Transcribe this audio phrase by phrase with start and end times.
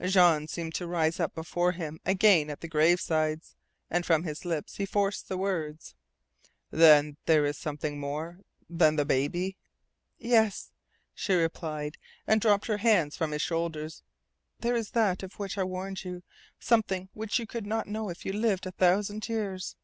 [0.00, 3.56] Jean seemed to rise up before him again at the grave sides,
[3.90, 5.96] and from his lips he forced the words:
[6.70, 9.56] "Then there is something more than the baby?"
[10.16, 10.70] "Yes,"
[11.12, 14.04] she replied, and dropped her hands from his shoulders.
[14.60, 16.22] "There is that of which I warned you
[16.60, 19.74] something which you could not know if you lived a thousand years."